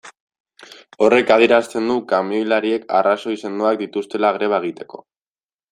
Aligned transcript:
Horrek 1.07 1.33
adierazten 1.35 1.91
du 1.91 1.97
kamioilariek 2.13 2.89
arrazoi 3.01 3.37
sendoak 3.45 3.81
dituztela 3.85 4.37
greba 4.39 4.63
egiteko. 4.65 5.07